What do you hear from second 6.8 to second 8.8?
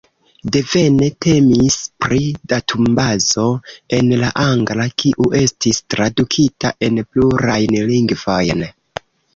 en plurajn lingvojn.